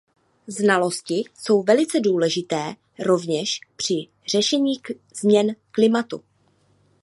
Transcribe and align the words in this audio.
Znalosti 0.47 1.23
jsou 1.35 1.63
velice 1.63 1.99
důležité 1.99 2.75
rovněž 3.05 3.59
při 3.75 4.07
řešení 4.27 4.73
změn 5.21 5.55
klimatu. 5.71 6.23